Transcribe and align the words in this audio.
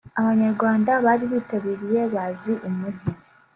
Abanyarwanda 0.19 0.91
bari 1.05 1.25
bitabiriye 1.33 2.01
‘bazi 2.13 2.53
umujyi’ 2.67 3.11